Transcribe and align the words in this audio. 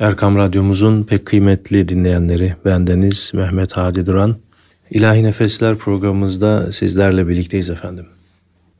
Erkam 0.00 0.36
Radyomuzun 0.36 1.02
pek 1.02 1.26
kıymetli 1.26 1.88
dinleyenleri 1.88 2.54
bendeniz 2.64 3.30
Mehmet 3.34 3.72
Hadi 3.72 4.06
Duran. 4.06 4.36
İlahi 4.90 5.22
Nefesler 5.22 5.76
programımızda 5.76 6.72
sizlerle 6.72 7.28
birlikteyiz 7.28 7.70
efendim. 7.70 8.06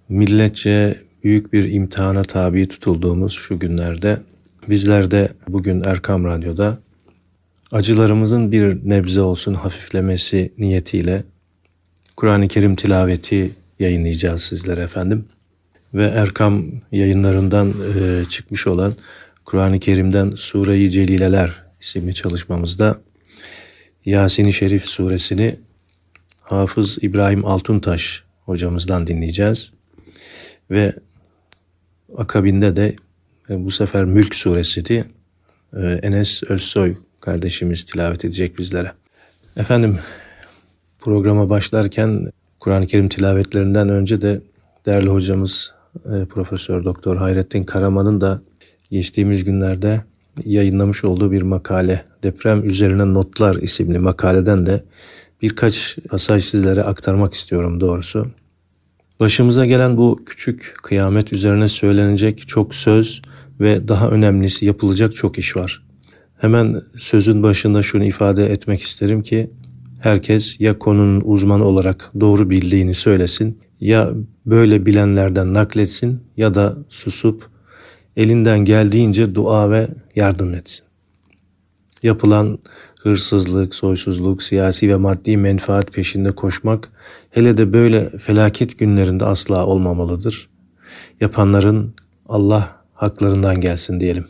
Milletçe 0.09 1.01
büyük 1.25 1.53
bir 1.53 1.72
imtihana 1.72 2.22
tabi 2.22 2.69
tutulduğumuz 2.69 3.33
şu 3.33 3.59
günlerde 3.59 4.19
bizler 4.69 5.11
de 5.11 5.29
bugün 5.48 5.83
Erkam 5.85 6.25
Radyo'da 6.25 6.79
acılarımızın 7.73 8.52
bir 8.52 8.89
nebze 8.89 9.21
olsun 9.21 9.55
hafiflemesi 9.55 10.52
niyetiyle 10.59 11.25
Kur'an-ı 12.16 12.48
Kerim 12.48 12.77
tilaveti 12.77 13.50
yayınlayacağız 13.79 14.43
sizlere 14.43 14.80
efendim. 14.80 15.25
Ve 15.95 16.05
Erkam 16.05 16.64
yayınlarından 16.93 17.68
e, 17.68 18.25
çıkmış 18.25 18.66
olan 18.66 18.93
Kur'an-ı 19.51 19.80
Kerim'den 19.80 20.30
Sure-i 20.30 20.91
Celileler 20.91 21.64
isimli 21.80 22.14
çalışmamızda 22.14 23.01
Yasin-i 24.05 24.52
Şerif 24.52 24.84
suresini 24.84 25.57
Hafız 26.41 26.98
İbrahim 27.02 27.47
Altuntaş 27.47 28.24
hocamızdan 28.45 29.07
dinleyeceğiz. 29.07 29.73
Ve 30.71 30.95
akabinde 32.16 32.77
de 32.77 32.97
e, 33.51 33.65
bu 33.65 33.71
sefer 33.71 34.05
Mülk 34.05 34.34
suresini 34.34 35.05
e, 35.77 35.80
Enes 36.02 36.43
Özsoy 36.43 36.96
kardeşimiz 37.21 37.85
tilavet 37.85 38.24
edecek 38.24 38.59
bizlere. 38.59 38.93
Efendim 39.57 39.98
programa 40.98 41.51
başlarken 41.51 42.30
Kur'an-ı 42.60 42.87
Kerim 42.87 43.09
tilavetlerinden 43.09 43.88
önce 43.88 44.23
de 44.23 44.41
değerli 44.87 45.09
hocamız 45.09 45.74
e, 46.05 46.24
Profesör 46.24 46.85
Doktor 46.85 47.16
Hayrettin 47.16 47.65
Karaman'ın 47.65 48.21
da 48.21 48.49
geçtiğimiz 48.91 49.45
günlerde 49.45 50.05
yayınlamış 50.45 51.05
olduğu 51.05 51.33
bir 51.33 51.43
makale 51.43 52.05
Deprem 52.23 52.69
Üzerine 52.69 53.15
Notlar 53.15 53.57
isimli 53.57 53.99
makaleden 53.99 54.66
de 54.66 54.85
birkaç 55.43 55.99
pasaj 56.09 56.45
sizlere 56.45 56.82
aktarmak 56.82 57.35
istiyorum 57.35 57.80
doğrusu. 57.80 58.27
Başımıza 59.21 59.66
gelen 59.66 59.97
bu 59.97 60.21
küçük 60.27 60.74
kıyamet 60.82 61.32
üzerine 61.32 61.69
söylenecek 61.69 62.49
çok 62.49 62.74
söz 62.74 63.23
ve 63.60 63.88
daha 63.88 64.10
önemlisi 64.10 64.66
yapılacak 64.66 65.15
çok 65.15 65.38
iş 65.38 65.56
var. 65.56 65.82
Hemen 66.38 66.82
sözün 66.97 67.43
başında 67.43 67.82
şunu 67.82 68.04
ifade 68.04 68.53
etmek 68.53 68.82
isterim 68.82 69.22
ki 69.22 69.50
herkes 70.00 70.60
ya 70.60 70.78
konunun 70.78 71.22
uzmanı 71.25 71.65
olarak 71.65 72.10
doğru 72.21 72.50
bildiğini 72.50 72.94
söylesin 72.94 73.59
ya 73.81 74.10
böyle 74.47 74.87
bilenlerden 74.87 75.54
nakletsin 75.54 76.21
ya 76.37 76.54
da 76.54 76.77
susup 76.88 77.50
elinden 78.21 78.59
geldiğince 78.59 79.34
dua 79.34 79.72
ve 79.72 79.88
yardım 80.16 80.54
etsin. 80.54 80.87
Yapılan 82.03 82.59
hırsızlık, 83.03 83.75
soysuzluk, 83.75 84.43
siyasi 84.43 84.88
ve 84.88 84.97
maddi 84.97 85.37
menfaat 85.37 85.93
peşinde 85.93 86.32
koşmak 86.32 86.93
hele 87.31 87.56
de 87.56 87.72
böyle 87.72 88.10
felaket 88.10 88.78
günlerinde 88.78 89.25
asla 89.25 89.66
olmamalıdır. 89.66 90.48
Yapanların 91.21 91.94
Allah 92.28 92.76
haklarından 92.94 93.60
gelsin 93.60 94.00
diyelim. 94.00 94.26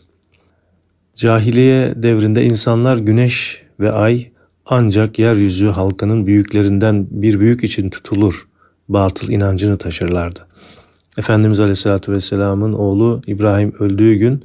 Cahiliye 1.14 2.02
devrinde 2.02 2.44
insanlar 2.44 2.96
güneş 2.96 3.62
ve 3.80 3.92
ay 3.92 4.30
ancak 4.66 5.18
yeryüzü 5.18 5.68
halkının 5.68 6.26
büyüklerinden 6.26 7.06
bir 7.10 7.40
büyük 7.40 7.64
için 7.64 7.90
tutulur, 7.90 8.48
batıl 8.88 9.28
inancını 9.28 9.78
taşırlardı. 9.78 10.49
Efendimiz 11.20 11.60
Aleyhisselatü 11.60 12.12
Vesselam'ın 12.12 12.72
oğlu 12.72 13.22
İbrahim 13.26 13.74
öldüğü 13.78 14.14
gün 14.14 14.42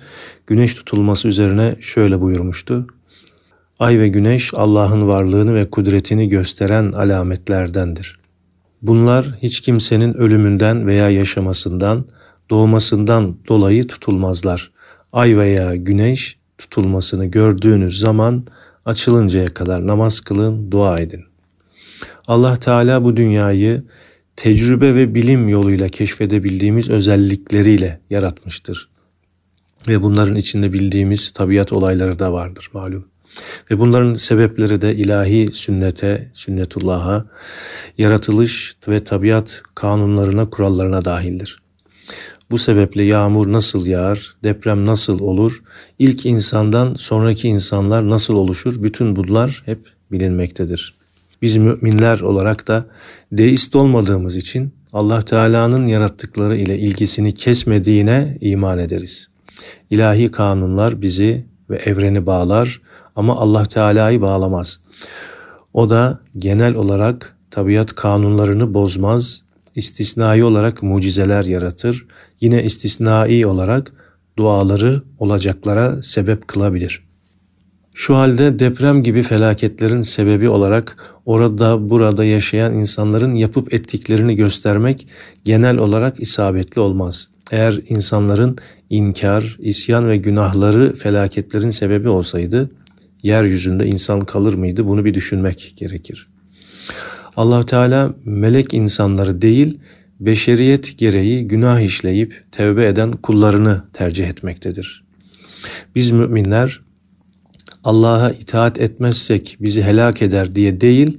güneş 0.47 0.73
tutulması 0.73 1.27
üzerine 1.27 1.75
şöyle 1.79 2.21
buyurmuştu. 2.21 2.87
Ay 3.79 3.99
ve 3.99 4.07
güneş 4.07 4.53
Allah'ın 4.53 5.07
varlığını 5.07 5.55
ve 5.55 5.69
kudretini 5.69 6.29
gösteren 6.29 6.91
alametlerdendir. 6.91 8.19
Bunlar 8.81 9.37
hiç 9.41 9.59
kimsenin 9.61 10.13
ölümünden 10.13 10.87
veya 10.87 11.09
yaşamasından, 11.09 12.05
doğmasından 12.49 13.37
dolayı 13.47 13.87
tutulmazlar. 13.87 14.71
Ay 15.13 15.37
veya 15.37 15.75
güneş 15.75 16.37
tutulmasını 16.57 17.25
gördüğünüz 17.25 17.99
zaman 17.99 18.45
açılıncaya 18.85 19.53
kadar 19.53 19.87
namaz 19.87 20.19
kılın, 20.19 20.71
dua 20.71 20.99
edin. 20.99 21.25
Allah 22.27 22.55
Teala 22.55 23.03
bu 23.03 23.17
dünyayı 23.17 23.83
tecrübe 24.35 24.95
ve 24.95 25.15
bilim 25.15 25.49
yoluyla 25.49 25.89
keşfedebildiğimiz 25.89 26.89
özellikleriyle 26.89 27.99
yaratmıştır. 28.09 28.89
Ve 29.87 30.01
bunların 30.01 30.35
içinde 30.35 30.73
bildiğimiz 30.73 31.31
tabiat 31.31 31.73
olayları 31.73 32.19
da 32.19 32.33
vardır 32.33 32.69
malum. 32.73 33.05
Ve 33.71 33.79
bunların 33.79 34.13
sebepleri 34.13 34.81
de 34.81 34.95
ilahi 34.95 35.51
sünnete, 35.51 36.31
sünnetullah'a, 36.33 37.25
yaratılış 37.97 38.75
ve 38.87 39.03
tabiat 39.03 39.61
kanunlarına, 39.75 40.49
kurallarına 40.49 41.05
dahildir. 41.05 41.59
Bu 42.51 42.57
sebeple 42.57 43.03
yağmur 43.03 43.51
nasıl 43.51 43.85
yağar, 43.85 44.35
deprem 44.43 44.85
nasıl 44.85 45.19
olur, 45.19 45.63
ilk 45.99 46.25
insandan 46.25 46.93
sonraki 46.93 47.47
insanlar 47.47 48.09
nasıl 48.09 48.33
oluşur, 48.33 48.83
bütün 48.83 49.15
bunlar 49.15 49.63
hep 49.65 49.79
bilinmektedir. 50.11 50.93
Biz 51.41 51.57
müminler 51.57 52.19
olarak 52.19 52.67
da 52.67 52.85
deist 53.31 53.75
olmadığımız 53.75 54.35
için 54.35 54.73
Allah 54.93 55.21
Teala'nın 55.21 55.85
yarattıkları 55.85 56.57
ile 56.57 56.79
ilgisini 56.79 57.33
kesmediğine 57.33 58.37
iman 58.41 58.79
ederiz. 58.79 59.27
İlahi 59.89 60.31
kanunlar 60.31 61.01
bizi 61.01 61.45
ve 61.69 61.75
evreni 61.75 62.25
bağlar 62.25 62.81
ama 63.15 63.35
Allah 63.35 63.65
Teala'yı 63.65 64.21
bağlamaz. 64.21 64.79
O 65.73 65.89
da 65.89 66.19
genel 66.37 66.75
olarak 66.75 67.37
tabiat 67.51 67.95
kanunlarını 67.95 68.73
bozmaz, 68.73 69.43
istisnai 69.75 70.43
olarak 70.43 70.83
mucizeler 70.83 71.43
yaratır, 71.43 72.07
yine 72.41 72.63
istisnai 72.63 73.45
olarak 73.45 73.91
duaları 74.37 75.01
olacaklara 75.19 76.03
sebep 76.03 76.47
kılabilir. 76.47 77.04
Şu 77.97 78.15
halde 78.15 78.59
deprem 78.59 79.03
gibi 79.03 79.23
felaketlerin 79.23 80.01
sebebi 80.01 80.49
olarak 80.49 80.97
orada 81.25 81.89
burada 81.89 82.25
yaşayan 82.25 82.73
insanların 82.73 83.33
yapıp 83.33 83.73
ettiklerini 83.73 84.35
göstermek 84.35 85.07
genel 85.45 85.77
olarak 85.77 86.19
isabetli 86.19 86.81
olmaz. 86.81 87.29
Eğer 87.51 87.81
insanların 87.89 88.57
inkar, 88.89 89.57
isyan 89.59 90.09
ve 90.09 90.17
günahları 90.17 90.95
felaketlerin 90.95 91.69
sebebi 91.69 92.09
olsaydı 92.09 92.69
yeryüzünde 93.23 93.87
insan 93.87 94.21
kalır 94.21 94.53
mıydı 94.53 94.87
bunu 94.87 95.05
bir 95.05 95.13
düşünmek 95.13 95.73
gerekir. 95.77 96.27
Allah 97.37 97.65
Teala 97.65 98.13
melek 98.25 98.73
insanları 98.73 99.41
değil 99.41 99.79
beşeriyet 100.19 100.97
gereği 100.97 101.47
günah 101.47 101.79
işleyip 101.79 102.43
tevbe 102.51 102.85
eden 102.85 103.11
kullarını 103.11 103.83
tercih 103.93 104.27
etmektedir. 104.27 105.03
Biz 105.95 106.11
müminler 106.11 106.84
Allah'a 107.85 108.31
itaat 108.31 108.79
etmezsek 108.79 109.57
bizi 109.59 109.83
helak 109.83 110.21
eder 110.21 110.55
diye 110.55 110.81
değil, 110.81 111.17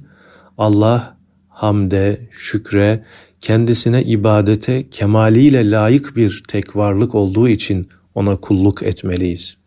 Allah 0.57 1.17
hamde, 1.49 2.27
şükre, 2.31 3.03
kendisine 3.41 4.03
ibadete 4.03 4.89
kemaliyle 4.89 5.71
layık 5.71 6.15
bir 6.15 6.43
tek 6.47 6.75
varlık 6.75 7.15
olduğu 7.15 7.49
için 7.49 7.89
ona 8.15 8.35
kulluk 8.35 8.83
etmeliyiz. 8.83 9.57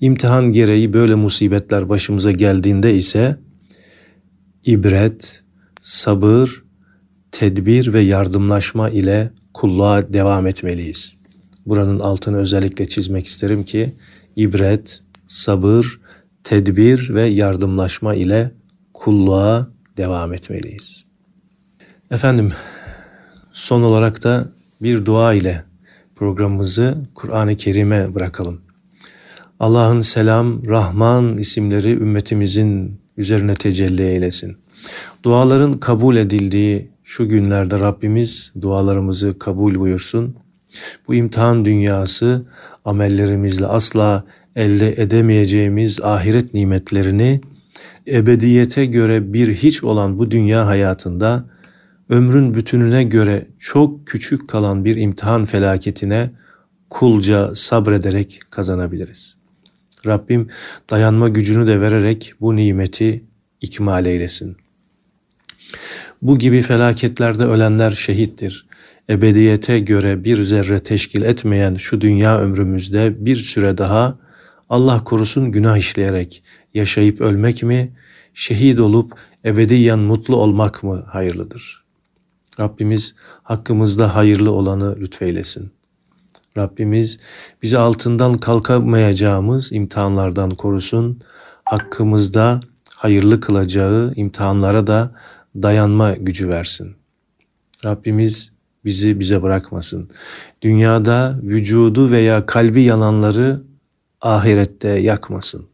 İmtihan 0.00 0.52
gereği 0.52 0.92
böyle 0.92 1.14
musibetler 1.14 1.88
başımıza 1.88 2.30
geldiğinde 2.30 2.94
ise 2.94 3.36
ibret, 4.64 5.42
sabır, 5.80 6.64
tedbir 7.32 7.92
ve 7.92 8.00
yardımlaşma 8.00 8.90
ile 8.90 9.30
kulluğa 9.54 10.12
devam 10.12 10.46
etmeliyiz. 10.46 11.16
Buranın 11.66 11.98
altını 11.98 12.36
özellikle 12.36 12.88
çizmek 12.88 13.26
isterim 13.26 13.64
ki 13.64 13.92
ibret, 14.36 15.00
sabır, 15.26 16.00
tedbir 16.46 17.14
ve 17.14 17.26
yardımlaşma 17.26 18.14
ile 18.14 18.50
kulluğa 18.94 19.68
devam 19.96 20.32
etmeliyiz. 20.32 21.04
Efendim 22.10 22.52
son 23.52 23.82
olarak 23.82 24.24
da 24.24 24.48
bir 24.82 25.06
dua 25.06 25.34
ile 25.34 25.64
programımızı 26.14 26.98
Kur'an-ı 27.14 27.56
Kerim'e 27.56 28.14
bırakalım. 28.14 28.60
Allah'ın 29.60 30.00
selam, 30.00 30.66
Rahman 30.66 31.38
isimleri 31.38 31.90
ümmetimizin 31.90 33.00
üzerine 33.16 33.54
tecelli 33.54 34.02
eylesin. 34.02 34.56
Duaların 35.22 35.72
kabul 35.72 36.16
edildiği 36.16 36.90
şu 37.04 37.28
günlerde 37.28 37.78
Rabbimiz 37.80 38.52
dualarımızı 38.60 39.38
kabul 39.38 39.74
buyursun. 39.74 40.36
Bu 41.08 41.14
imtihan 41.14 41.64
dünyası 41.64 42.46
amellerimizle 42.84 43.66
asla 43.66 44.24
elde 44.56 45.02
edemeyeceğimiz 45.02 46.00
ahiret 46.00 46.54
nimetlerini 46.54 47.40
ebediyete 48.06 48.86
göre 48.86 49.32
bir 49.32 49.54
hiç 49.54 49.84
olan 49.84 50.18
bu 50.18 50.30
dünya 50.30 50.66
hayatında 50.66 51.44
ömrün 52.08 52.54
bütününe 52.54 53.04
göre 53.04 53.46
çok 53.58 54.06
küçük 54.06 54.48
kalan 54.48 54.84
bir 54.84 54.96
imtihan 54.96 55.44
felaketine 55.44 56.30
kulca 56.90 57.54
sabrederek 57.54 58.40
kazanabiliriz. 58.50 59.36
Rabbim 60.06 60.48
dayanma 60.90 61.28
gücünü 61.28 61.66
de 61.66 61.80
vererek 61.80 62.34
bu 62.40 62.56
nimeti 62.56 63.24
ikmal 63.60 64.06
eylesin. 64.06 64.56
Bu 66.22 66.38
gibi 66.38 66.62
felaketlerde 66.62 67.44
ölenler 67.44 67.90
şehittir. 67.90 68.66
Ebediyete 69.10 69.78
göre 69.78 70.24
bir 70.24 70.42
zerre 70.42 70.82
teşkil 70.82 71.22
etmeyen 71.22 71.74
şu 71.74 72.00
dünya 72.00 72.38
ömrümüzde 72.38 73.26
bir 73.26 73.36
süre 73.36 73.78
daha 73.78 74.18
Allah 74.70 75.04
korusun 75.04 75.52
günah 75.52 75.76
işleyerek 75.76 76.42
yaşayıp 76.74 77.20
ölmek 77.20 77.62
mi, 77.62 77.92
şehit 78.34 78.80
olup 78.80 79.12
ebediyen 79.44 79.98
mutlu 79.98 80.36
olmak 80.36 80.82
mı 80.82 81.04
hayırlıdır? 81.08 81.84
Rabbimiz 82.60 83.14
hakkımızda 83.42 84.14
hayırlı 84.16 84.52
olanı 84.52 84.96
lütfeylesin. 85.00 85.70
Rabbimiz 86.56 87.18
bizi 87.62 87.78
altından 87.78 88.34
kalkamayacağımız 88.34 89.72
imtihanlardan 89.72 90.50
korusun. 90.50 91.20
Hakkımızda 91.64 92.60
hayırlı 92.96 93.40
kılacağı 93.40 94.12
imtihanlara 94.16 94.86
da 94.86 95.14
dayanma 95.62 96.12
gücü 96.12 96.48
versin. 96.48 96.96
Rabbimiz 97.84 98.52
bizi 98.84 99.20
bize 99.20 99.42
bırakmasın. 99.42 100.10
Dünyada 100.62 101.38
vücudu 101.42 102.10
veya 102.10 102.46
kalbi 102.46 102.82
yananları 102.82 103.62
ahirette 104.20 104.88
yakmasın. 104.88 105.66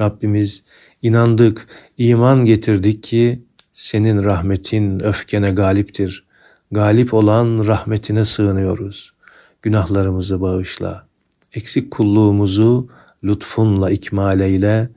Rabbimiz 0.00 0.62
inandık, 1.02 1.66
iman 1.98 2.44
getirdik 2.44 3.02
ki 3.02 3.42
senin 3.72 4.24
rahmetin 4.24 5.04
öfkene 5.04 5.50
galiptir. 5.50 6.26
Galip 6.70 7.14
olan 7.14 7.66
rahmetine 7.66 8.24
sığınıyoruz. 8.24 9.14
Günahlarımızı 9.62 10.40
bağışla. 10.40 11.06
Eksik 11.52 11.90
kulluğumuzu 11.90 12.88
lütfunla 13.24 13.90
ikmal 13.90 14.40
eyle 14.40 14.90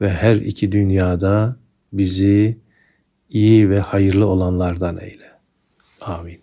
ve 0.00 0.10
her 0.10 0.36
iki 0.36 0.72
dünyada 0.72 1.56
bizi 1.92 2.58
iyi 3.28 3.70
ve 3.70 3.78
hayırlı 3.80 4.26
olanlardan 4.26 4.98
eyle. 5.00 5.32
Amin. 6.00 6.42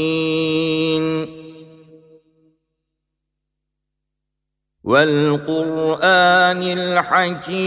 والقرآن 4.91 6.63
الحكيم. 6.63 7.61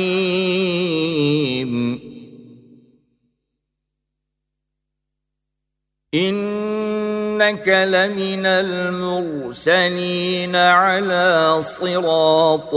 إنك 6.14 7.68
لمن 7.68 8.46
المرسلين 8.46 10.56
على 10.56 11.62
صراط 11.62 12.74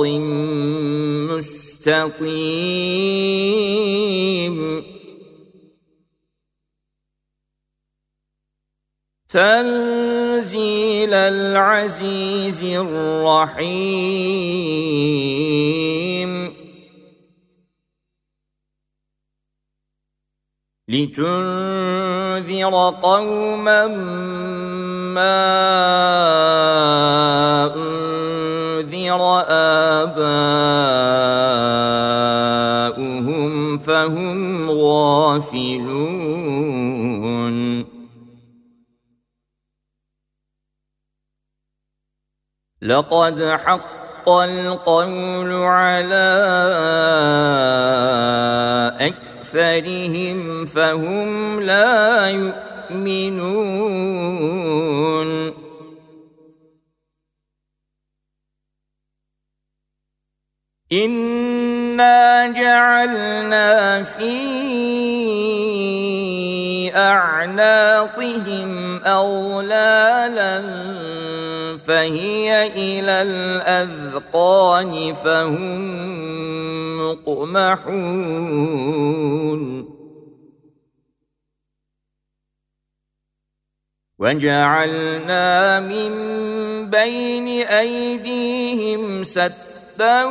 مستقيم. 1.32 2.18
تنزيل 10.38 11.14
العزيز 11.14 12.64
الرحيم. 12.64 13.68
لتنذر 20.90 22.76
قوما 23.02 23.88
ما 25.18 25.42
أنذر 27.76 29.22
آباؤهم 29.50 30.28
فهم 33.78 34.72
غافلون. 34.72 36.77
لقد 42.82 43.44
حق 43.66 44.30
القول 44.30 45.54
على 45.54 46.30
أكثرهم 49.00 50.66
فهم 50.66 51.62
لا 51.62 52.30
يؤمنون. 52.30 53.58
انا 60.92 62.48
جعلنا 62.48 64.04
في 64.04 64.38
اعناقهم 66.96 68.72
اغلالا 69.06 70.62
فهي 71.88 72.68
إلى 72.68 73.22
الأذقان 73.22 75.14
فهم 75.14 75.82
مقمحون. 77.00 78.58
وجعلنا 84.20 85.80
من 85.80 86.12
بين 86.90 87.48
أيديهم 87.68 89.24
سدا 89.24 90.26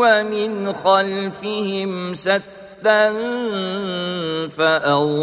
ومن 0.00 0.72
خلفهم 0.72 2.14
فأغشيناهم 4.48 5.18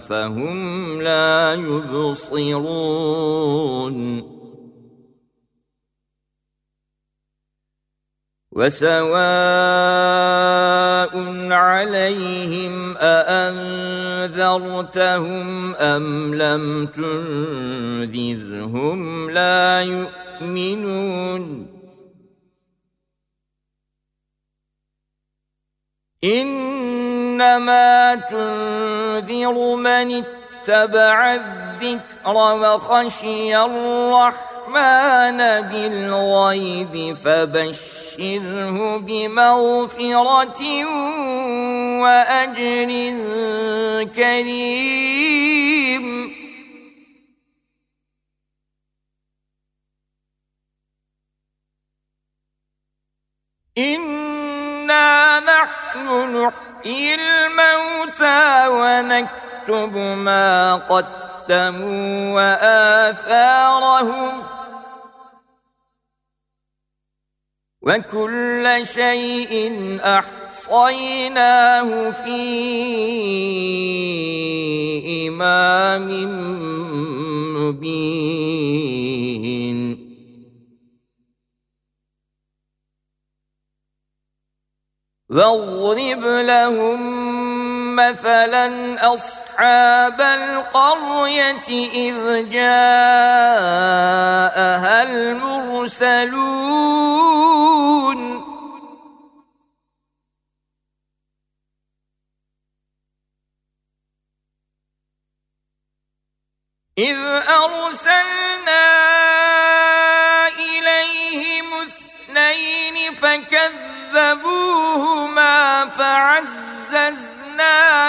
فهم 0.00 1.02
لا 1.02 1.54
يبصرون. 1.54 2.76
وسواء 8.56 9.12
عليهم 11.52 12.96
أأنذرتهم 12.96 13.86
أم 15.74 16.34
لم 16.34 16.86
تنذرهم 16.86 18.50
لا 19.30 19.82
يؤمنون. 19.82 21.75
إنما 26.24 28.14
تنذر 28.14 29.74
من 29.76 30.24
اتبع 30.24 31.34
الذكر 31.34 32.36
وخشي 32.36 33.56
الرحمن 33.56 35.38
بالغيب 35.70 37.16
فبشره 37.16 38.96
بمغفرة 38.98 40.62
وأجر 42.02 42.90
كريم. 44.16 45.26
إنا 54.86 55.40
نحن 55.40 56.06
نحيي 56.36 57.14
الموتى 57.14 58.68
ونكتب 58.68 59.96
ما 59.96 60.74
قدموا 60.76 62.34
وآثارهم 62.34 64.42
وكل 67.82 68.80
شيء 68.82 69.98
أحصيناه 70.04 72.10
في 72.10 72.42
إمام 75.28 76.08
مبين 77.56 78.96
واضرب 85.30 86.24
لهم 86.24 87.00
مثلا 87.96 88.96
أصحاب 89.14 90.20
القرية 90.20 91.68
إذ 91.90 92.50
جاءها 92.50 93.42
المرسلون. 95.02 96.36
إذ 106.98 107.18
أرسلنا 107.64 108.86
إليهم 110.48 111.45
اثنين 112.36 113.14
فكذبوهما 113.14 114.36
فعززنا 115.88 117.30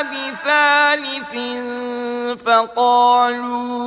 بثالث 0.01 1.34
فقالوا 2.43 3.77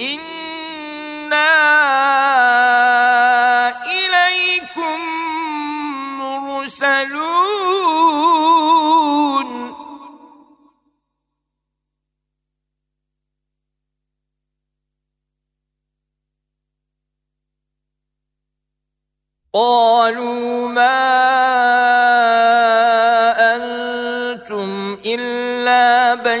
إنا 0.00 1.50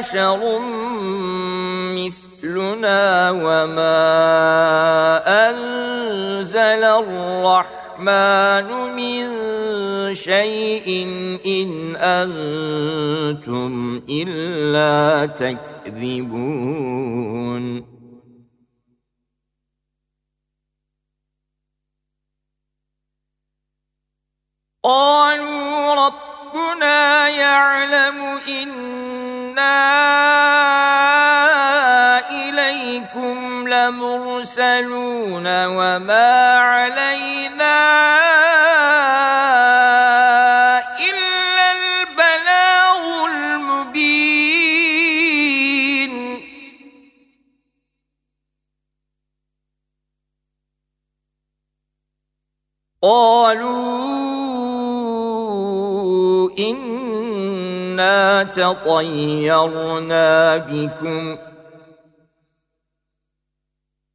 بشر 0.00 0.40
مثلنا 1.92 3.30
وما 3.30 4.00
أنزل 5.48 6.82
الرحمن 7.04 8.68
من 8.96 9.24
شيء 10.14 10.88
إن 11.46 11.96
أنتم 11.96 13.72
إلا 14.08 15.26
تكذبون. 15.26 16.19
تطيرنا 58.72 60.56
بكم 60.56 61.36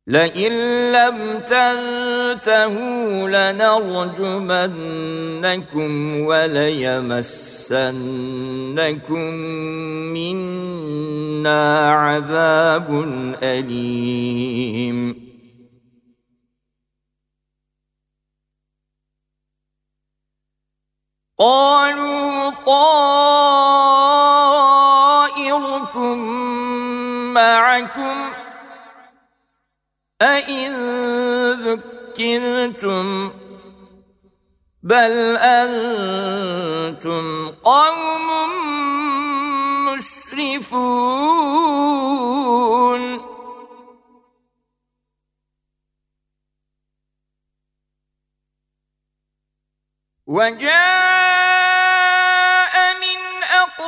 لئن 0.07 0.51
لم 0.91 1.39
تنتهوا 1.39 3.29
لنرجمنكم 3.51 4.59
وليمسنكم 6.25 7.23
منا 10.13 11.89
عذاب 11.89 13.03
أليم 13.43 15.25
قالوا 21.39 22.49
طائركم 22.65 24.24
معكم 27.33 28.17
أئن 30.21 30.71
ذكرتم 31.51 33.31
بل 34.83 35.37
أنتم 35.37 37.25
قوم 37.49 38.27
مسرفون 39.85 41.15
وجاء 50.27 51.64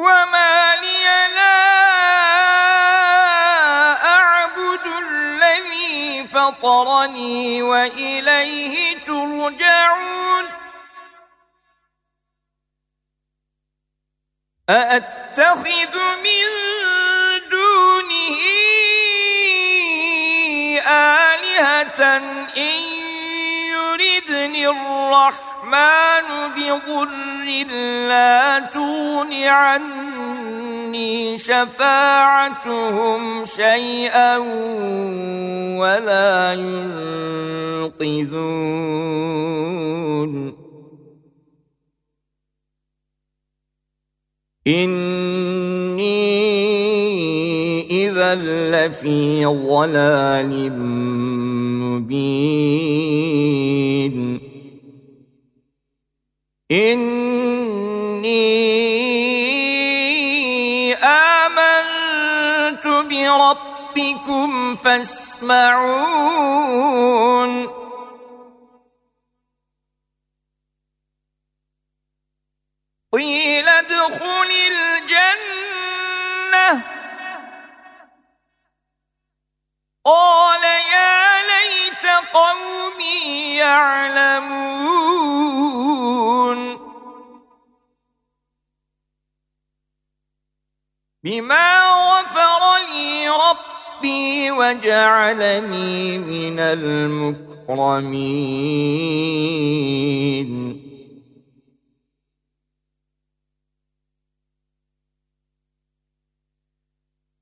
وما 0.00 0.76
لي 0.76 1.04
لا 1.36 1.60
أعبد 4.16 4.86
الذي 4.86 6.28
فطرني 6.28 7.62
وإليه 7.62 9.04
ترجعون. 9.04 10.44
أأتخذ 14.70 15.94
من 16.24 16.46
دونه 17.50 18.38
آلهة 20.88 22.16
إن 22.56 22.80
يردني 23.74 24.68
الرحمن. 24.68 25.49
بضر 25.70 27.08
لا 28.08 28.58
تغن 28.58 29.32
عني 29.44 31.36
شفاعتهم 31.38 33.22
شيئا 33.44 34.38
ولا 35.78 36.52
ينقذون. 37.90 38.30
إني 44.66 46.20
إذا 47.90 48.34
لفي 48.34 49.44
ضلال 49.44 50.72
مبين. 51.82 52.90
إني 56.72 58.30
آمنت 60.94 62.86
بربكم 62.86 64.76
فاسمعون. 64.76 66.20
قيل 73.12 73.68
ادخل 73.68 74.50
الجنة. 74.70 75.99
قال 80.04 80.64
يا 80.64 81.42
ليت 81.42 82.04
يعلمون. 83.56 84.80
بما 91.24 91.80
غفر 91.80 92.78
لي 92.92 93.28
ربي 93.28 94.50
وجعلني 94.50 96.18
من 96.18 96.58
المكرمين. 96.58 98.10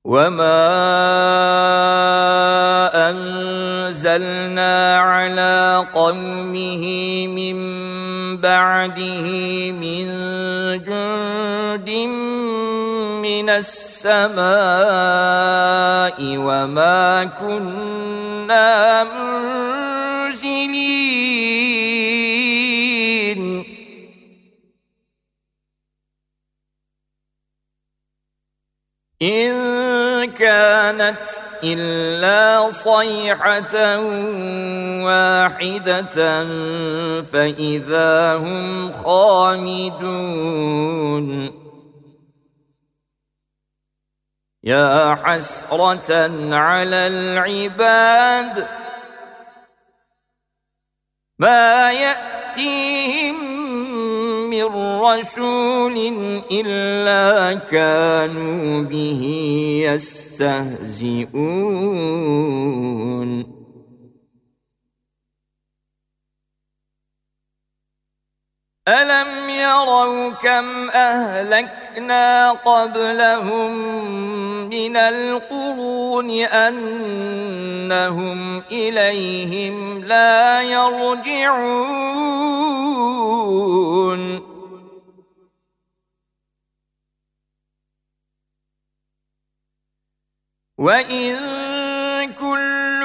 وما 0.09 0.65
انزلنا 3.09 4.97
على 4.99 5.85
قومه 5.93 6.83
من 7.27 7.57
بعده 8.37 9.27
من 9.71 10.05
جند 10.81 11.89
من 13.21 13.49
السماء 13.49 14.41
وما 16.17 17.29
كنا 17.37 19.03
منزلين 19.03 20.89
إن 29.21 30.31
كانت 30.31 31.19
إلا 31.63 32.71
صيحة 32.71 33.99
واحدة 35.03 36.43
فإذا 37.23 38.35
هم 38.35 38.91
خامدون. 38.91 40.09
يا 44.63 45.15
حسرة 45.23 46.11
على 46.55 47.07
العباد 47.07 48.67
ما 51.39 51.91
ياتيهم 51.91 52.98
من 54.59 55.01
رسول 55.01 55.95
إلا 56.51 57.59
كانوا 57.71 58.83
به 58.83 59.21
يستهزئون. 59.85 61.29
الم 68.87 69.49
يروا 69.49 70.29
كم 70.29 70.89
اهلكنا 70.89 72.51
قبلهم 72.51 73.71
من 74.69 74.97
القرون 74.97 76.31
انهم 76.31 77.19
اليهم 78.71 80.03
لا 80.03 80.61
يرجعون. 80.61 81.69
وان 90.79 92.33
كل 92.33 93.01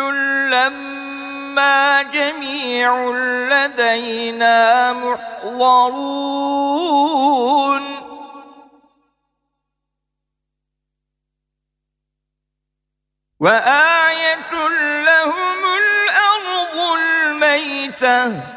لما 0.51 2.03
جميع 2.03 3.11
لدينا 3.51 4.93
محضرون 4.93 6.15
وايه 13.41 14.53
لهم 15.05 15.61
الأرض 15.79 16.79
الميته 16.99 18.54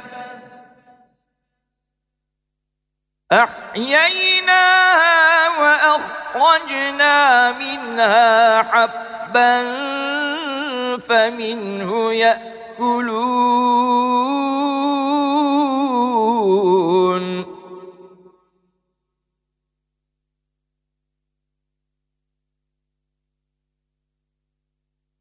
أحييناها 3.31 5.17
وأخرجنا 5.59 7.51
منها 7.51 8.63
حبا 8.63 9.63
فمنه 10.97 12.13
يأكلون. 12.13 13.47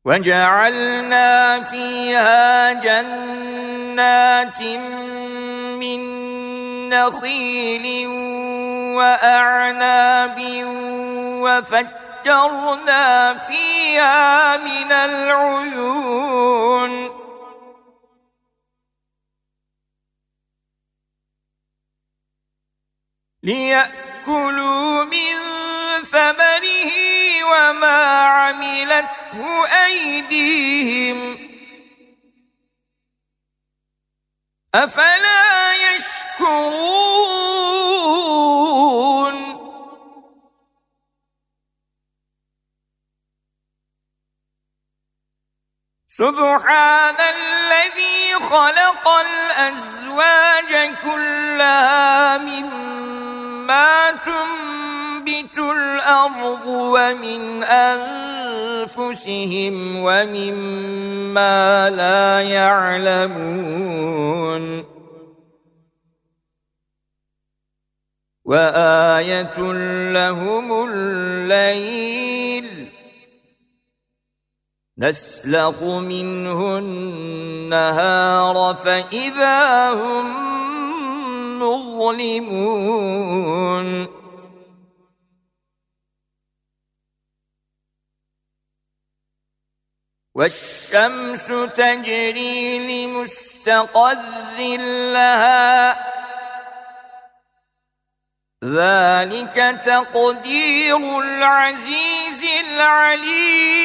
وجعلنا 0.05 1.63
فيها 1.63 2.73
جنات 2.73 4.63
من 4.63 5.26
نخيل 6.89 8.07
وأعناب 8.97 10.39
وفجرنا 11.45 13.35
فيها 13.39 14.57
من 14.57 14.93
العيون. 14.93 16.37
ليأكلوا 23.43 25.05
من 25.05 25.37
ثمره 26.13 26.93
وما 27.45 28.23
عملته 28.23 29.67
أيديهم. 29.85 31.46
أفلا 34.75 35.73
يشكرون؟ 35.95 37.37
سبحان 46.07 47.17
الذي 47.21 48.35
خلق 48.41 49.09
الأزواج 49.09 50.95
كلها 51.05 52.39
مما 52.39 54.11
تنبت 54.11 55.59
الأرض 55.59 56.67
ومن 56.67 57.65
أنفسهم 57.65 58.56
ومما 59.97 61.91
لا 61.91 62.41
يعلمون. 62.41 63.77
وآية 68.45 69.73
لهم 70.13 70.89
الليل. 70.93 72.89
نسلخ 74.99 75.83
منه 75.83 76.79
النهار 76.79 78.77
فإذا 78.85 79.91
هم 79.91 80.27
مظلمون. 81.63 82.57
والشمس 90.37 91.47
تجري 91.77 93.07
لمستقر 93.07 94.57
لها. 95.17 95.97
ذلك 98.65 99.81
تقدير 99.85 101.21
العزيز 101.21 102.45
العليم. 102.45 103.77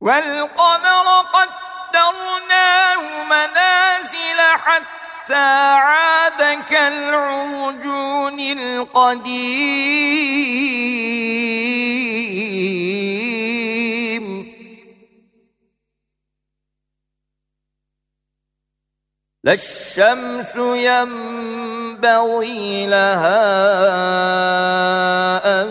والقمر 0.00 1.06
قدرناه 1.32 3.02
منازل 3.24 4.40
حتى 4.40 5.01
عاد 5.38 6.64
كالعرجون 6.70 8.40
القديم. 8.40 9.92
لا 19.44 19.52
الشمس 19.52 20.56
ينبغي 20.56 22.16
لها 22.86 23.42
أن 25.62 25.68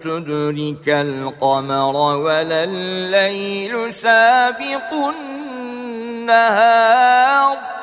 تدرك 0.00 0.88
القمر 0.88 1.96
ولا 2.16 2.64
الليل 2.64 3.92
سابق 3.92 4.92
النهار. 6.30 7.79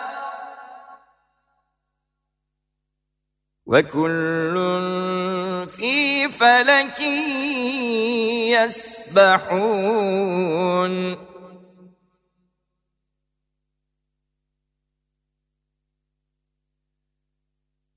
وكل 3.68 4.56
في 5.68 6.30
فلك 6.32 7.00
يسبحون. 9.28 9.98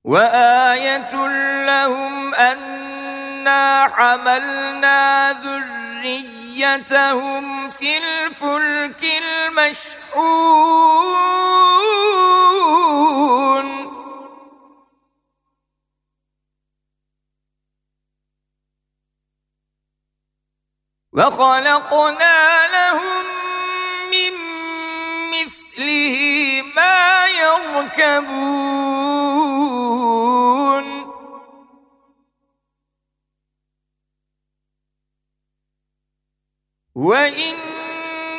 وآية 0.03 1.27
لهم 1.65 2.35
أنا 2.35 3.87
حملنا 3.87 5.31
ذريتهم 6.03 6.91
في 7.71 7.97
الفلك 7.97 9.03
المشحون. 9.23 10.71
وخلقنا 21.13 22.67
لهم 22.67 23.25
من 24.11 24.33
مثله 25.31 26.17
ما 26.75 27.25
يركبون. 27.27 28.71
وإن 36.95 37.55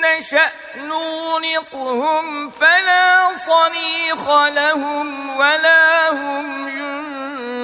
نشأ 0.05 0.53
نغرقهم 0.77 2.49
فلا 2.49 3.37
صريخ 3.37 4.29
لهم 4.49 5.37
ولا 5.37 6.11
هم 6.11 6.69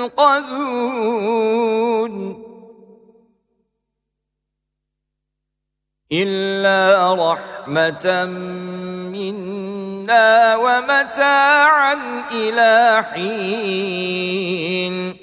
ينقذون. 0.04 0.78
إلا 6.12 7.14
رحمة 7.14 8.24
منا 9.12 10.56
ومتاعا 10.56 11.94
إلى 12.32 13.04
حين. 13.12 15.16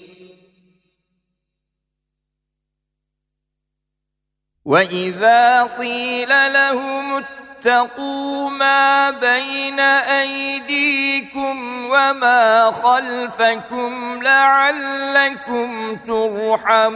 وإذا 4.65 5.63
قيل 5.63 6.54
لهم 6.54 7.24
اتقوا 7.24 8.50
ما 8.50 9.10
بين 9.10 9.80
أيديكم 9.80 11.86
وما 11.86 12.71
خلفكم 12.71 14.24
لعلكم 14.24 15.95
ترحمون. 15.95 16.95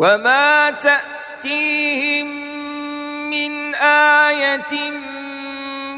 وما 0.00 0.70
تأتيهم 0.70 2.26
من 3.30 3.74
آية 3.74 4.90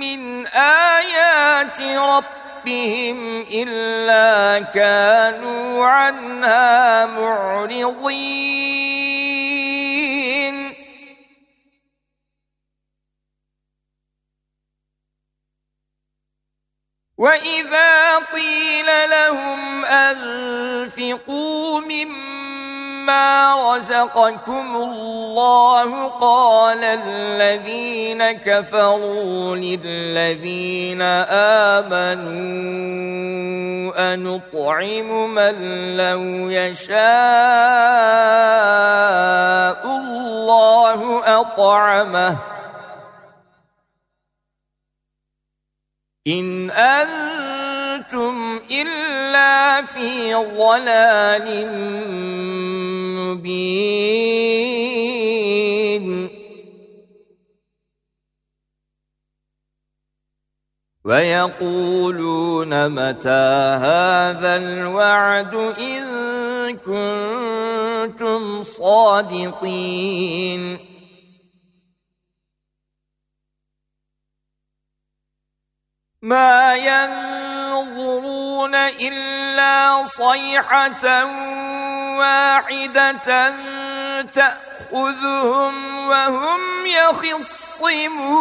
من 0.03 0.47
آيات 0.47 1.81
ربهم 1.81 3.43
إلا 3.43 4.59
كانوا 4.75 5.87
عنها 5.87 7.07
معرضين 7.07 8.43
وإذا 17.19 18.19
قيل 18.19 19.11
لهم 19.11 19.85
أنفقوا 19.85 21.81
مما 21.81 22.33
مما 23.03 23.75
رزقكم 23.77 24.77
الله 24.77 26.09
قال 26.09 26.85
الذين 26.85 28.33
كفروا 28.33 29.57
للذين 29.57 31.03
آمنوا 31.83 32.33
أنطعم 34.15 35.35
من 35.35 35.57
لو 35.97 36.23
يشاء 36.51 36.97
الله 39.87 41.23
أطعمه 41.41 42.37
إن 46.27 46.71
أنتم 48.03 48.61
إلا 48.71 49.85
في 49.87 50.35
ضلال 50.35 51.69
مبين 53.19 54.03
ويقولون 61.05 62.89
متى 62.89 63.29
هذا 63.87 64.57
الوعد 64.57 65.55
إن 65.55 66.03
كنتم 66.77 68.63
صادقين 68.63 70.13
ما 76.23 76.77
ينظرون 77.93 78.75
إلا 78.75 80.05
صيحة 80.05 81.25
واحدة 82.19 83.55
تأخذهم 84.23 86.07
وهم 86.09 86.87
يخصمون. 86.87 88.33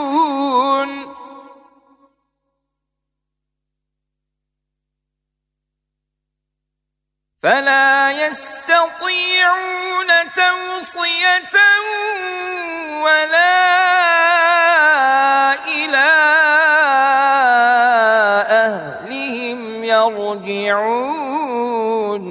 فلا 7.44 8.12
يستطيعون 8.12 10.08
توصية 10.36 11.52
ولا 13.04 14.21
يرجعون. 20.36 22.22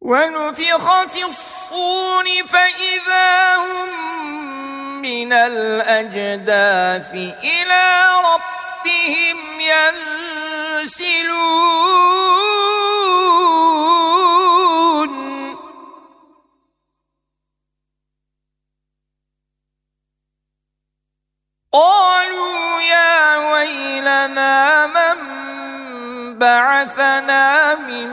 ونفخ 0.00 1.06
في 1.06 1.24
الصور 1.24 2.24
فإذا 2.48 3.56
هم 3.56 3.90
من 5.02 5.32
الأجداث 5.32 7.14
إلى 7.44 8.06
ربهم 8.30 9.60
ينسلون. 10.80 11.30
قالوا 21.72 22.80
يا 22.80 23.36
ويلنا 23.52 24.86
من 24.86 25.18
بعثنا 26.38 27.74
من 27.74 28.10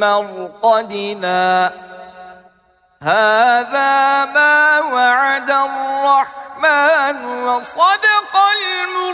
مرقدنا؟ 0.00 1.72
هذا 3.02 4.24
ما 4.24 4.80
وعد 4.80 5.50
الرحمن 5.50 7.24
وصدق 7.24 8.36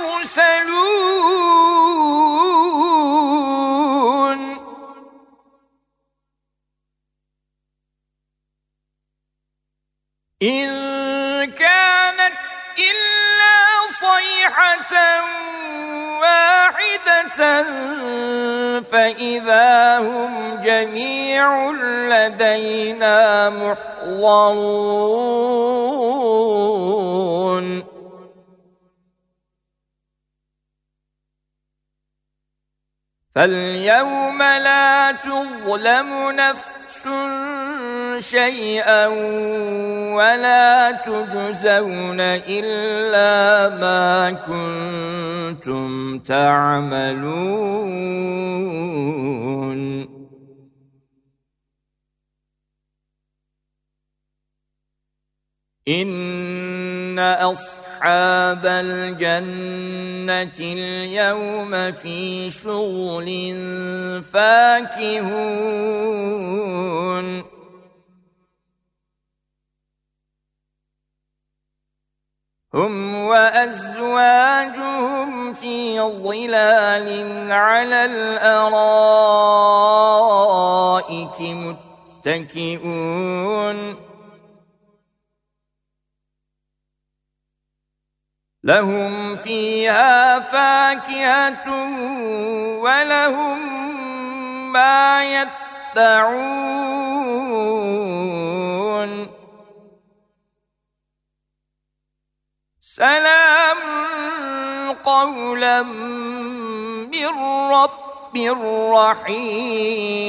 المرسلون. 0.03 0.55
إن 10.43 10.95
إلا 11.45 11.94
صيحة 14.05 14.95
واحدة 16.21 17.41
فإذا 18.81 19.99
هم 19.99 20.61
جميع 20.61 21.71
لدينا 22.11 23.51
محضرون. 23.51 24.85
فاليوم 33.35 34.43
لا 34.43 35.13
تظلم 35.13 36.31
نفس 36.31 36.74
شيئا 38.19 39.07
ولا 40.15 40.91
تجزون 40.91 42.21
إلا 42.49 43.69
ما 43.77 44.31
كنتم 44.31 46.19
تعملون. 46.19 47.75
إن 55.89 57.19
أصحاب 57.19 58.67
الجنة 58.67 60.59
اليوم 60.61 61.93
في 61.93 62.51
شغل 62.51 63.29
فاكهون. 64.33 65.45
هم 72.75 73.15
وأزواجهم 73.15 74.25
في 75.55 76.01
ظلال 76.01 77.53
على 77.53 78.05
الأرائك 78.05 78.91
متكئون. 82.27 84.04
لهم 88.65 89.37
فيها 89.37 90.41
فاكهة 90.41 91.69
ولهم 92.81 93.59
ما 94.73 95.25
يدعون. 95.95 96.65
سلام 102.81 103.79
قولا 105.05 105.83
من 105.83 107.27
رب 107.71 108.37
رحيم. 108.97 110.25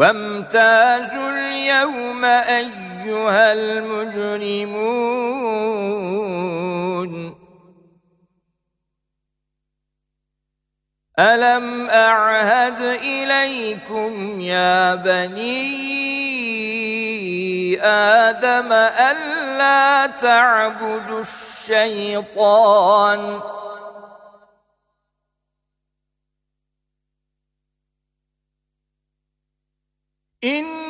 وامتازوا 0.00 1.30
اليوم 1.30 2.24
أيها 2.24 3.52
المجرمون. 3.52 4.70
ألم 11.18 11.90
أعهد 11.90 12.80
إليكم 12.80 14.40
يا 14.40 14.94
بني 14.94 15.80
آدم 17.84 18.72
ألا 18.72 20.06
تعبدوا 20.06 21.20
الشيطان 21.20 22.70
إنه 30.44 30.80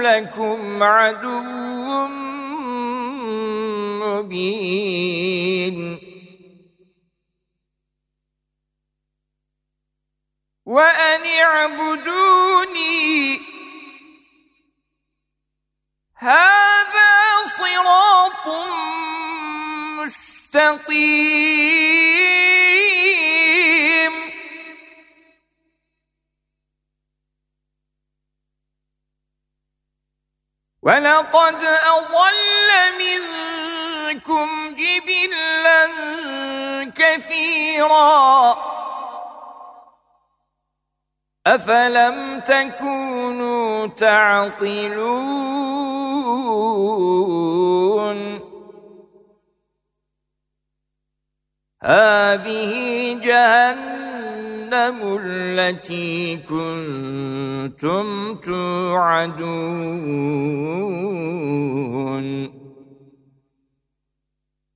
لكم 0.00 0.82
عدو 0.82 1.40
مبين. 4.04 5.78
وأن 10.66 11.26
اعبدوني 11.40 12.98
هذا 16.14 17.46
صراط 17.46 18.48
مستقيم. 20.02 21.57
ولقد 30.88 31.60
أضل 31.96 32.70
منكم 32.98 34.48
جبلا 34.74 35.86
كثيرا. 36.96 38.56
أفلم 41.46 42.40
تكونوا 42.40 43.86
تعقلون؟ 43.86 45.38
هذه 51.82 52.72
جهنم 53.22 54.07
التي 54.74 56.36
كنتم 56.36 58.34
توعدون 58.34 59.88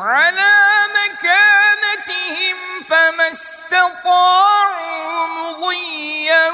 على 0.00 0.50
مكانتهم 0.98 1.77
فما 2.88 3.30
استطاعوا 3.30 5.26
مضيا 5.26 6.48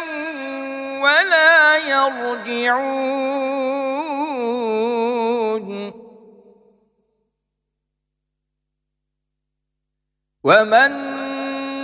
ولا 1.03 1.77
يرجعون. 1.77 3.35
ومن 10.45 10.91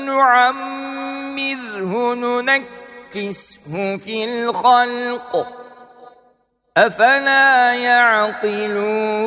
نعمره 0.06 1.92
ننكسه 2.14 3.96
في 3.96 4.24
الخلق 4.24 5.32
أفلا 6.76 7.74
يعقلون. 7.74 9.20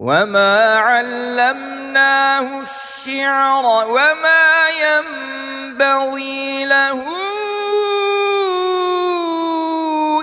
وما 0.00 0.78
علمناه 0.78 2.60
الشعر 2.60 3.64
وما 3.88 4.68
ينبغي 4.80 6.64
له 6.64 7.04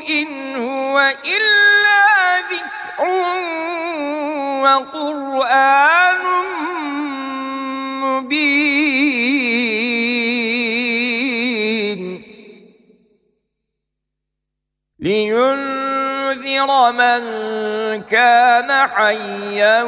إن 0.10 0.56
هو 0.56 1.00
إلا 1.26 2.40
ذكر 2.50 3.06
وقرآن 4.66 6.24
مبين 8.02 9.38
لينذر 15.00 15.77
من 16.92 17.22
كان 18.04 18.88
حيا 18.88 19.84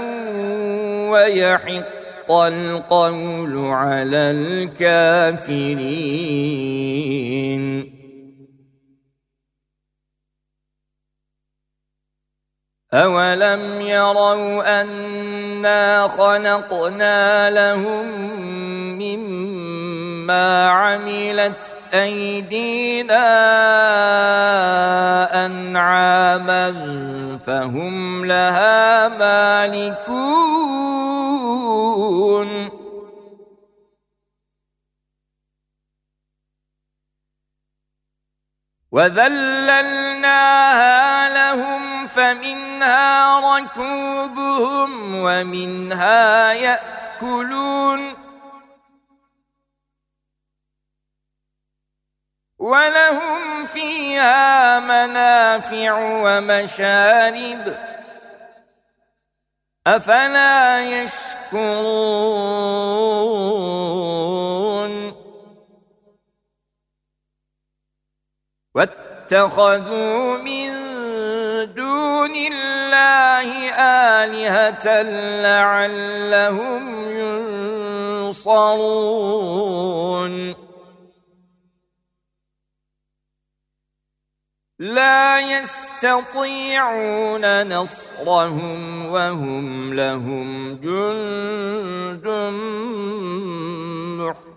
ويحق 1.12 2.32
القول 2.32 3.67
على 3.67 4.32
الكافرين. 4.32 5.79
أولم 12.93 13.82
يروا 13.82 14.82
أنا 14.82 16.08
خلقنا 16.08 17.49
لهم 17.49 18.05
مما 18.97 19.59
عملت 20.69 21.77
أيدينا 21.93 23.25
أنعاما 25.45 26.71
فهم 27.45 28.25
لها 28.25 29.07
مالكون. 29.07 30.49
وذللناها 38.91 40.49
لهم 41.29 42.07
فمنها 42.07 43.39
ركوبهم 43.57 45.15
ومنها 45.15 46.53
يأكلون. 46.53 48.28
ولهم 52.60 53.65
فيها 53.65 54.80
منافع 54.80 55.93
ومشارب. 56.24 57.78
أفلا 59.88 60.82
يشكرون؟ 61.04 61.69
واتخذوا 68.76 70.38
من 70.38 70.69
دون 71.74 72.36
الله 72.36 73.72
آلهة 73.80 75.02
لعلهم 75.41 76.84
ينصرون. 78.30 79.30
لا 84.79 85.39
يستطيعون 85.59 87.43
نصرهم 87.67 89.05
وهم 89.05 89.93
لهم 89.93 90.75
جند 90.75 92.27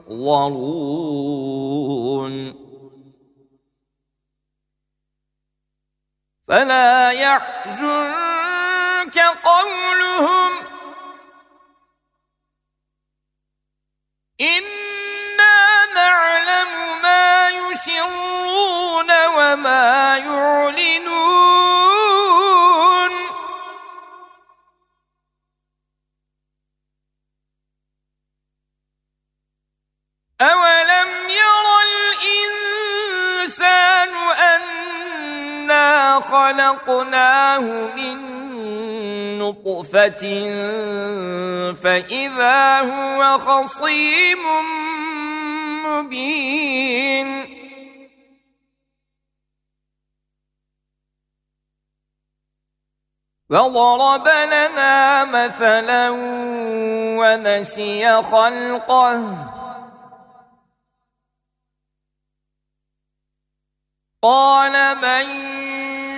محضرون. 0.08 0.92
فلا 6.42 7.10
يحزنك 7.10 8.38
قولهم 9.44 10.52
إنا 14.40 14.81
يسرون 17.88 19.10
وما 19.36 20.16
يعلنون. 20.16 21.12
أولم 30.40 31.08
ير 31.28 31.66
الإنسان 33.42 34.08
أنا 34.54 36.20
خلقناه 36.20 37.60
من 37.96 38.18
نطفة 39.38 40.22
فإذا 41.82 42.80
هو 42.80 43.38
خصيم 43.38 44.42
مبين 45.86 47.61
وضرب 53.52 54.28
لنا 54.28 55.24
مثلا 55.24 56.10
ونسي 57.20 58.22
خلقه 58.22 59.36
قال 64.22 64.96
من 64.96 65.26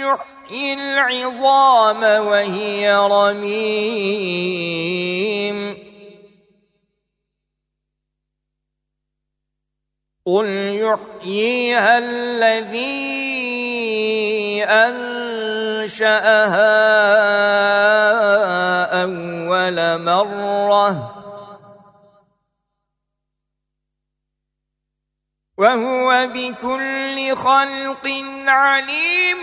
يحيي 0.01 0.75
العظام 0.75 2.03
وهي 2.03 2.97
رميم 2.97 4.45
قل 10.27 10.47
يحييها 10.71 11.99
الذي 11.99 13.15
أنشأها 15.85 16.73
أول 19.03 20.03
مرة. 20.03 21.11
وهو 25.59 26.29
بكل 26.35 27.37
خلق 27.37 28.07
عليم 28.47 29.39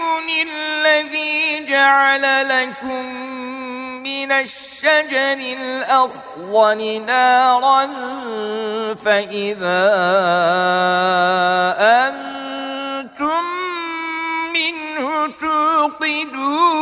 الذي 0.48 1.66
جعل 1.66 2.50
لكم 2.50 3.06
من 4.04 4.32
الشجر 4.32 5.38
الأخضر 5.40 6.98
نارا 7.06 7.86
فإذا 8.96 9.92
أنتم 11.80 13.61
توقدون 15.28 16.82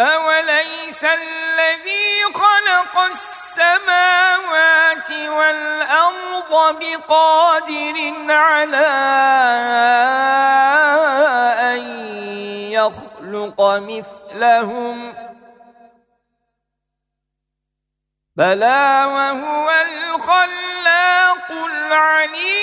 أوليس 0.00 1.04
الذي 1.04 2.22
خلق 2.34 2.98
السماوات 3.10 5.10
والأرض 5.10 6.78
بقادر 6.80 8.14
على 8.32 8.86
أن 11.60 11.80
يخلق 12.70 13.60
مثلهم 13.60 15.14
بلى 18.36 19.04
وهو 19.06 19.70
الخلاق 19.70 21.50
العليم. 21.52 22.62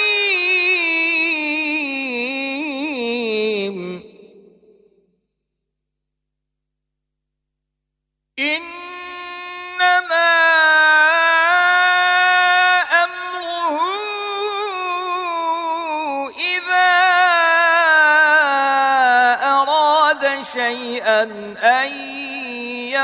إنما 8.40 8.69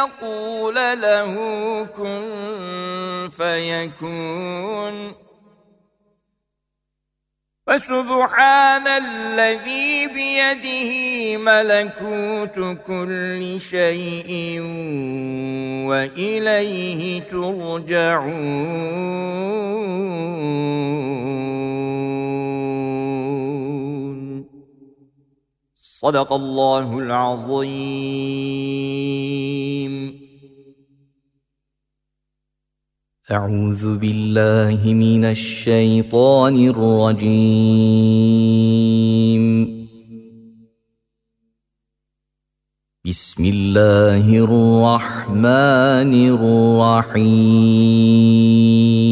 يقول 0.06 0.76
له 0.76 1.34
كن 1.84 3.30
فيكون. 3.38 5.12
فسبحان 7.68 8.88
الذي 8.88 10.08
بيده 10.08 10.92
ملكوت 11.38 12.78
كل 12.88 13.62
شيء 13.62 14.62
وإليه 15.90 17.22
ترجعون. 17.22 18.76
صدق 26.02 26.34
الله 26.34 27.00
العظيم. 27.00 27.74
أعوذ 33.32 33.98
بالله 33.98 34.94
من 34.94 35.26
الشيطان 35.26 36.68
الرجيم. 36.68 37.36
بسم 43.06 43.46
الله 43.46 44.38
الرحمن 44.38 46.28
الرحيم. 47.08 49.05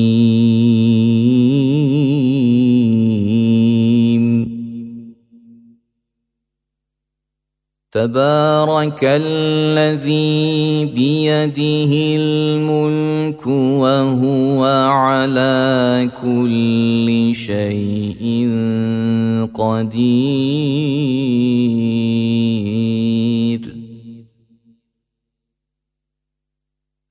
تبارك 7.94 9.00
الذي 9.04 10.86
بيده 10.86 11.94
الملك 12.18 13.48
وهو 13.48 14.64
على 14.90 16.10
كل 16.22 17.32
شيء 17.36 18.50
قدير. 19.54 20.34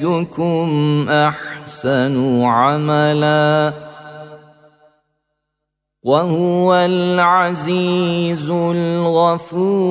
ايكم 0.00 1.06
أحسن 1.08 2.42
عملا 2.44 3.72
وهو 6.02 6.74
العزيز 6.74 8.50
الغفور. 8.50 9.90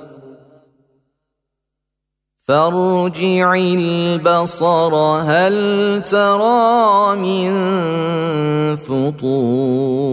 فارجع 2.51 3.55
البصر 3.55 4.93
هل 5.23 5.55
ترى 6.03 7.15
من 7.15 7.51
فطور؟ 8.75 10.11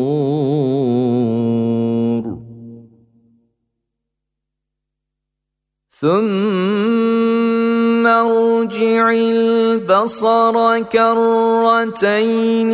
ثم 5.90 7.18
ارجع 8.68 9.10
البصر 9.12 10.82
كرتين 10.92 12.72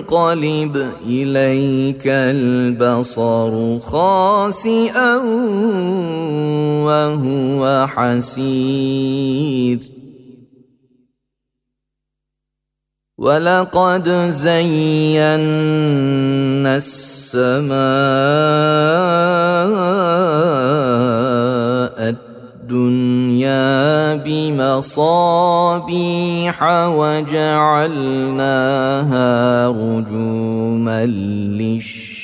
ينقلب 0.00 0.74
إليك 1.06 2.02
البصر 2.06 3.78
خاسئا 3.78 5.16
وهو 6.86 7.86
حسير. 7.94 9.78
ولقد 13.18 14.08
زينا 14.30 15.36
السماء 16.76 17.72
بمصابيح 24.18 25.76
وجعلناها 26.86 28.08
رجوما 29.68 31.06
للشياطين. 31.06 32.22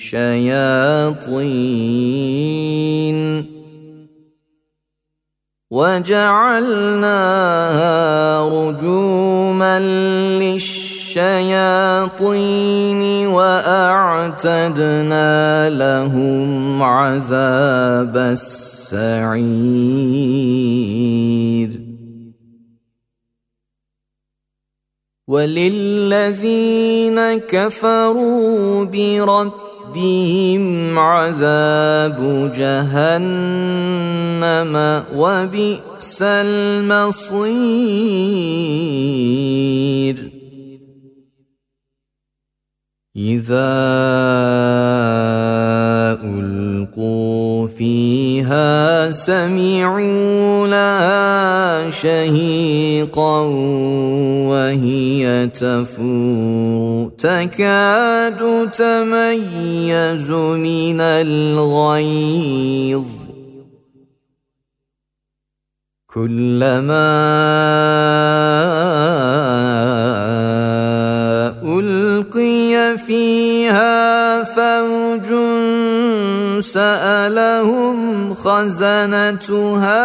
وجعلناها 5.70 6.78
رجوما 8.48 9.80
للشياطين 9.80 10.97
وأعتدنا 13.26 14.10
لهم 15.70 16.82
عذاب 16.82 18.16
السعير. 18.16 18.68
وللذين 25.28 27.20
كفروا 27.38 28.84
بربهم 28.84 30.98
عذاب 30.98 32.52
جهنم 32.56 33.94
وبئس 35.14 36.22
المصير. 36.22 37.58
إذا 43.18 43.74
ألقوا 46.22 47.66
فيها 47.66 49.10
سمعوا 49.10 50.66
لها 50.66 51.90
شهيقا 51.90 53.40
وهي 54.46 55.48
تفور 55.48 57.10
تكاد 57.18 58.70
تميز 58.70 60.30
من 60.30 61.00
الغيظ. 61.00 62.38
كلما 66.06 67.08
فيها 73.08 74.44
فوج 74.44 75.28
سألهم 76.60 78.34
خزنتها 78.34 80.04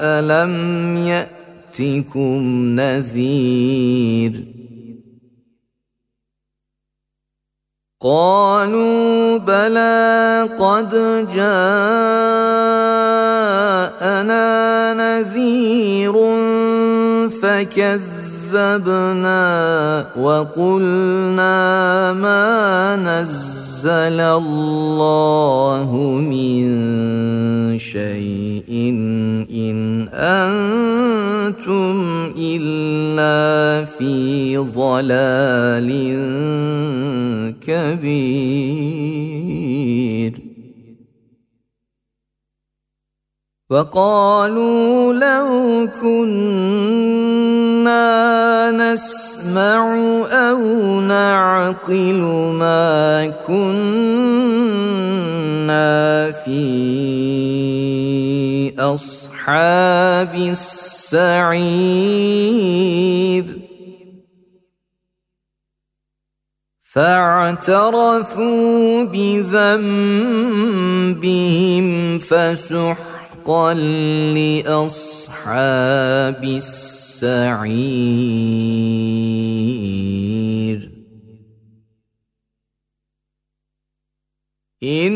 ألم 0.00 0.96
يأتكم 0.96 2.42
نذير 2.80 4.44
قالوا 8.00 9.38
بلى 9.38 10.48
قد 10.58 10.90
جاءنا 11.34 12.30
نذير 14.94 16.14
فكذبنا 18.50 20.10
وقلنا 20.18 22.12
ما 22.12 22.96
نزل 22.96 24.20
الله 24.20 25.90
من 26.18 27.78
شيء 27.78 28.70
إن 29.50 30.08
أنتم 30.12 31.96
إلا 32.38 33.84
في 33.98 34.56
ضلال 34.58 35.90
كبير. 37.62 38.90
وقالوا 43.70 45.14
لو 45.14 45.88
كنا 46.02 47.19
نسمع 48.70 49.94
أو 50.32 50.60
نعقل 51.00 52.20
ما 52.58 53.26
كنا 53.46 54.70
في 56.30 56.60
أصحاب 58.78 60.34
السعير. 60.34 62.00
فاعترفوا 66.92 69.04
بذنبهم 69.04 69.78
فسحقا 72.18 73.74
لأصحاب 74.64 76.44
السعير 77.22 77.70
إن 84.82 85.10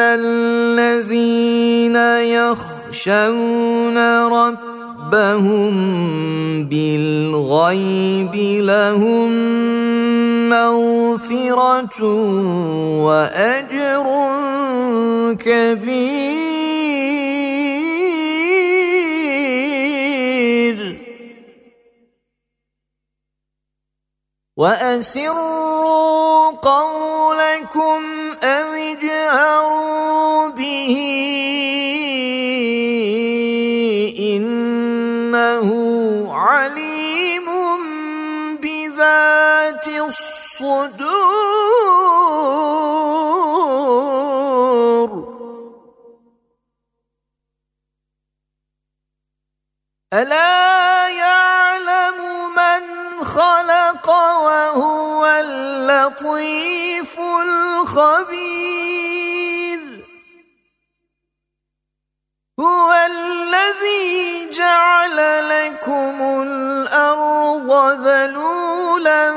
الذين 0.00 1.96
يخشون 2.34 3.98
ربهم 4.26 5.74
بالغيب 6.64 8.34
لهم 8.66 9.30
مغفرة 10.50 12.02
وأجر 13.06 14.06
كبير. 15.38 16.49
وأسروا 24.60 26.52
قولكم 26.62 28.00
اللطيف 56.40 57.20
الخبير. 57.80 58.40
هو 62.60 62.92
الذي 62.92 64.50
جعل 64.52 65.18
لكم 65.48 66.42
الأرض 66.42 67.70
ذلولا 68.06 69.32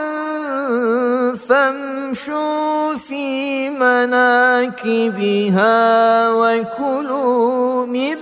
فامشوا 1.35 2.95
في 2.95 3.69
مناكبها 3.69 5.19
وكلوا 6.31 7.85
من 7.85 8.17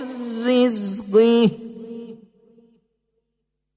رزقه 0.46 1.50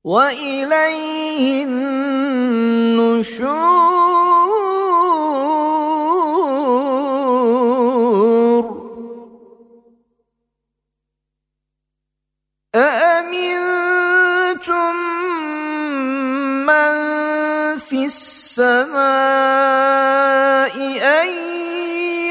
وإليه 0.05 1.65
النشور. 1.65 2.55
أأمنتم 12.75 14.15
من 16.67 16.97
في 17.79 18.05
السماء 18.05 19.05
أن 21.03 21.29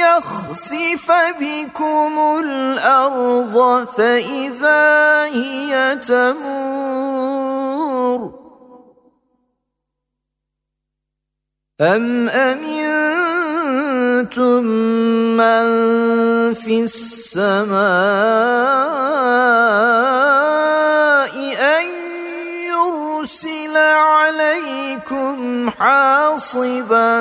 يخسف 0.04 1.12
بكم 1.39 2.39
الأرض 2.44 3.88
فإذا 3.88 5.24
هي 5.24 5.96
تمور؟ 5.96 7.64
أم 11.82 12.30
أمنتم 12.30 13.44
من 15.38 15.64
في 16.54 16.84
السماء 16.84 17.74
حاصبا 25.70 27.14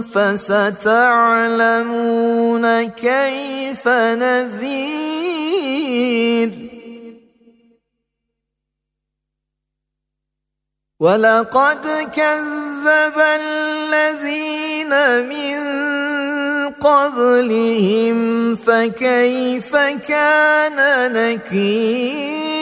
فستعلمون 0.00 1.04
كيف 2.84 3.88
نذير. 3.88 5.12
ولقد 11.00 11.86
كذب 12.14 13.18
الذين 13.18 14.92
من 15.28 15.58
قبلهم 16.70 18.18
فكيف 18.56 19.76
كان 20.08 20.78
نكير؟ 21.12 22.61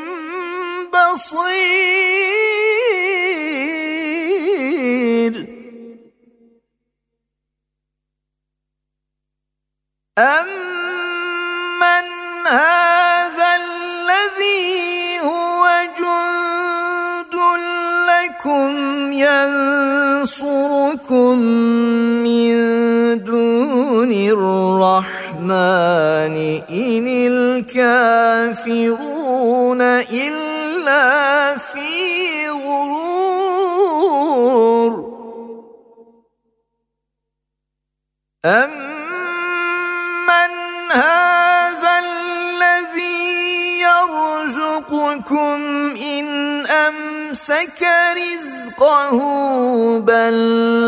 بصير. 1.13 1.51
أمن 10.17 12.07
هذا 12.47 13.49
الذي 13.55 15.19
هو 15.19 15.63
جند 15.99 17.35
لكم 18.09 18.71
ينصركم 19.13 20.51
رزقه 48.81 49.99
بل 49.99 50.33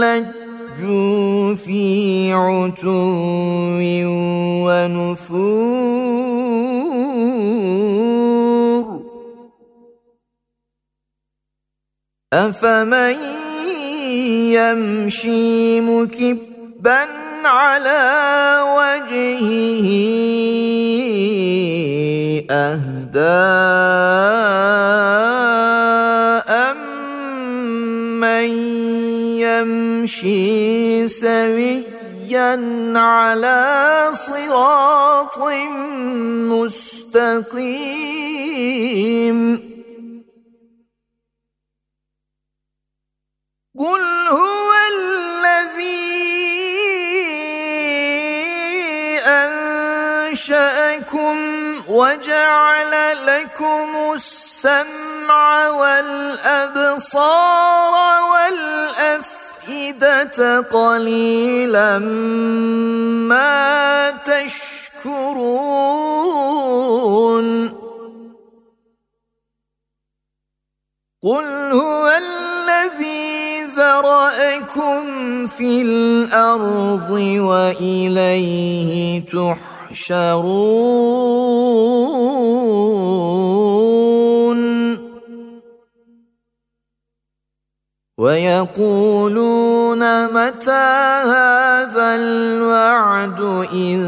لجوا 0.02 1.56
في 1.56 2.34
عتو 2.34 2.90
ونفور. 4.66 5.94
أفمن 12.34 13.18
يمشي 14.58 15.82
مكبا 15.82 17.06
على 17.46 18.02
وجهه 18.78 19.88
أهدى 22.50 23.74
يمشي 30.04 31.08
سويا 31.08 32.52
على 32.96 34.12
صراط 34.14 35.38
مستقيم. 37.24 37.80
قل 43.80 44.04
هو 44.32 44.72
الذي 44.94 45.94
أنشأكم 50.28 51.38
وجعل 51.90 52.94
لكم 53.26 53.90
السمع 54.16 55.68
والأبصار 55.70 56.74
والأفئدة 59.64 60.60
قليلا 60.60 62.00
ما 63.30 64.12
تشكرون. 64.12 65.44
قل 71.24 71.46
هو 71.72 72.12
الذي 72.18 73.64
ذرأكم 73.76 75.48
في 75.48 75.82
الأرض 75.82 77.12
وإليه 77.40 79.26
تحشرون. 79.26 80.54
ويقولون 88.24 90.00
متى 90.32 90.88
هذا 91.28 92.16
الوعد 92.16 93.42
إن 93.74 94.00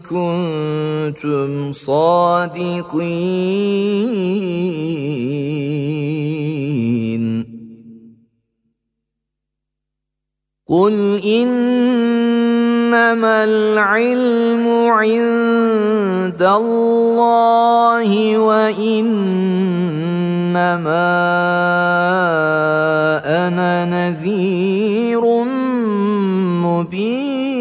كنتم 0.00 1.72
صادقين؟ 1.72 2.94
قل 10.68 11.20
إنما 11.24 12.24
العلم 13.44 14.66
عند 14.88 16.42
الله 16.42 18.08
وإنما 18.38 19.44
أنا 23.24 23.84
نذير 23.84 25.44
مبين. 26.64 27.54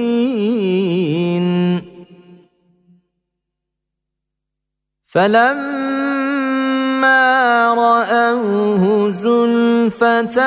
فلما 5.04 6.14
رأوه 7.74 9.12
زلفة 9.12 10.40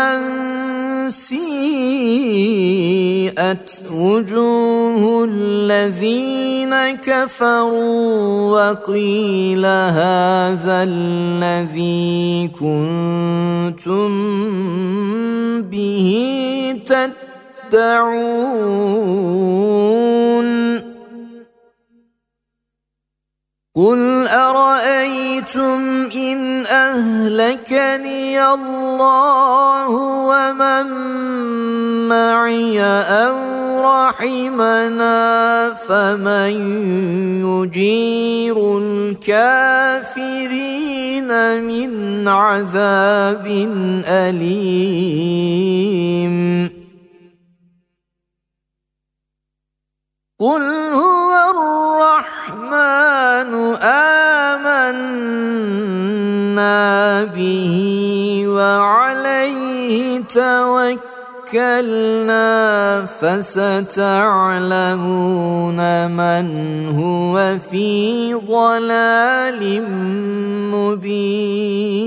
سيئت 1.11 2.63
وجوه 3.93 5.25
الذين 5.31 6.75
كفروا 6.97 8.71
وقيل 8.71 9.67
هذا 9.67 10.83
الذي 10.89 12.49
كنتم 12.49 14.11
به 15.63 16.11
تدعون 17.73 18.57
قل 23.77 24.29
أرأيتم 24.29 26.09
إن 26.17 26.26
أهلكني 26.97 28.41
الله 28.41 29.91
ومن 30.31 30.87
معي 32.09 32.81
أو 33.05 33.37
رحمنا 33.85 35.21
فمن 35.89 36.53
يجير 37.45 38.57
الكافرين 38.79 40.41
من 41.63 41.93
عذاب 42.29 43.47
أليم. 44.09 45.57
قل 50.41 50.63
هو 50.95 51.31
الرحمن 51.53 53.53
آمنا. 53.83 54.37
به 57.25 57.77
وعليه 58.49 60.23
توكلنا 61.53 62.47
فستعلمون 63.21 64.51
من 66.11 66.47
هو 66.99 67.57
في 67.71 68.35
ضلال 68.35 69.83
مبين. 70.73 72.07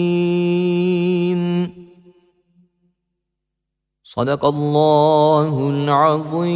صدق 4.11 4.45
الله 4.45 5.69
العظيم. 5.69 6.51